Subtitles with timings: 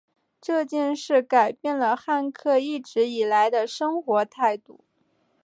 [0.41, 4.83] 这件事改变了汉克一直以来的生活态度。